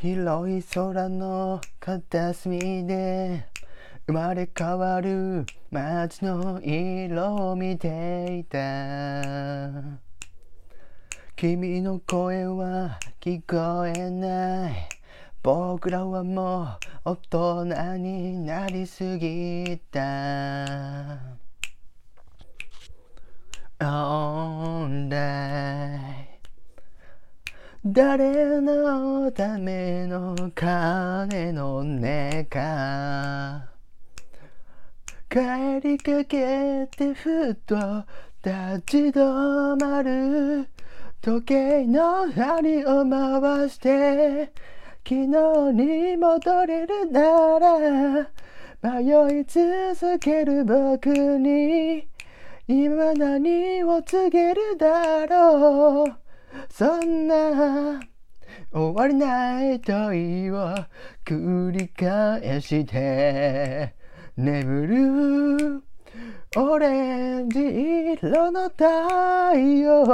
[0.00, 3.48] 広い空の片隅で
[4.06, 9.82] 生まれ変わる街の色を見ていた。
[11.34, 14.88] 君の声は聞こえない。
[15.42, 17.64] 僕らはもう大人
[17.96, 19.98] になりすぎた。
[23.80, 24.37] Alright
[27.86, 33.68] 誰のための金の音か。
[35.30, 37.76] 帰りかけてふっと
[38.44, 40.68] 立ち止まる
[41.20, 44.52] 時計の針を回して
[45.08, 45.26] 昨日
[45.72, 48.28] に戻れるなら
[48.82, 52.08] 迷い続ける僕に
[52.66, 56.27] 今何を告げるだろう。
[56.78, 57.98] そんな
[58.72, 60.76] 終わりない問いを
[61.24, 63.96] 繰り返して。
[64.36, 65.82] 眠る。
[66.56, 67.58] オレンジ
[68.22, 68.84] 色の太
[69.58, 70.04] 陽。